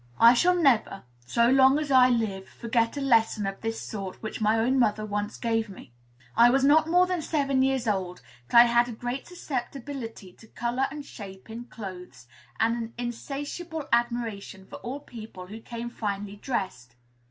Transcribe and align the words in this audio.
I 0.19 0.33
shall 0.33 0.55
never, 0.55 1.03
so 1.27 1.47
long 1.51 1.77
as 1.77 1.91
I 1.91 2.09
live, 2.09 2.49
forget 2.49 2.97
a 2.97 3.01
lesson 3.01 3.45
of 3.45 3.61
this 3.61 3.79
sort 3.79 4.19
which 4.23 4.41
my 4.41 4.57
own 4.57 4.79
mother 4.79 5.05
once 5.05 5.37
gave 5.37 5.69
me. 5.69 5.91
I 6.35 6.49
was 6.49 6.63
not 6.63 6.89
more 6.89 7.05
than 7.05 7.21
seven 7.21 7.61
years 7.61 7.87
old; 7.87 8.23
but 8.47 8.57
I 8.57 8.63
had 8.63 8.89
a 8.89 8.93
great 8.93 9.27
susceptibility 9.27 10.33
to 10.33 10.47
color 10.47 10.87
and 10.89 11.05
shape 11.05 11.51
in 11.51 11.65
clothes, 11.65 12.25
and 12.59 12.75
an 12.75 12.93
insatiable 12.97 13.87
admiration 13.93 14.65
for 14.65 14.77
all 14.77 15.01
people 15.01 15.45
who 15.45 15.59
came 15.61 15.91
finely 15.91 16.35
dressed. 16.37 16.95